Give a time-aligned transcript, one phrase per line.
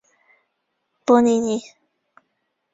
[1.05, 1.61] 波利尼。